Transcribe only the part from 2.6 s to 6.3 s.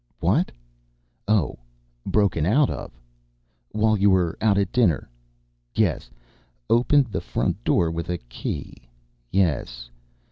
of! While you were out at dinner. Yes.